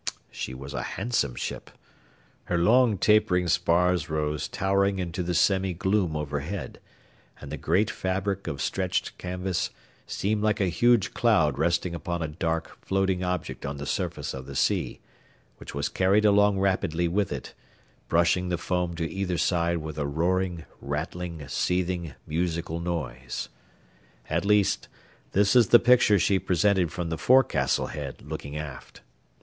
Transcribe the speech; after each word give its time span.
She 0.31 0.55
was 0.55 0.73
a 0.73 0.81
handsome 0.81 1.35
ship. 1.35 1.69
Her 2.45 2.57
long, 2.57 2.97
tapering 2.97 3.47
spars 3.47 4.09
rose 4.09 4.47
towering 4.47 4.97
into 4.97 5.21
the 5.21 5.35
semi 5.35 5.73
gloom 5.75 6.15
overhead, 6.15 6.79
and 7.39 7.51
the 7.51 7.57
great 7.57 7.91
fabric 7.91 8.47
of 8.47 8.63
stretched 8.63 9.15
canvas 9.19 9.69
seemed 10.07 10.41
like 10.41 10.59
a 10.59 10.69
huge 10.73 11.13
cloud 11.13 11.59
resting 11.59 11.93
upon 11.93 12.23
a 12.23 12.27
dark, 12.27 12.83
floating 12.83 13.23
object 13.23 13.63
on 13.63 13.77
the 13.77 13.85
surface 13.85 14.33
of 14.33 14.47
the 14.47 14.55
sea, 14.55 15.01
which 15.57 15.75
was 15.75 15.87
carried 15.87 16.25
along 16.25 16.57
rapidly 16.57 17.07
with 17.07 17.31
it, 17.31 17.53
brushing 18.07 18.49
the 18.49 18.57
foam 18.57 18.95
to 18.95 19.07
either 19.07 19.37
side 19.37 19.77
with 19.77 19.99
a 19.99 20.07
roaring, 20.07 20.65
rattling, 20.81 21.47
seething, 21.47 22.15
musical 22.25 22.79
noise. 22.79 23.49
At 24.31 24.45
least, 24.45 24.87
this 25.33 25.55
is 25.55 25.67
the 25.67 25.77
picture 25.77 26.17
she 26.17 26.39
presented 26.39 26.91
from 26.91 27.09
the 27.09 27.19
forecastle 27.19 27.85
head 27.93 28.23
looking 28.23 28.57
aft. 28.57 29.01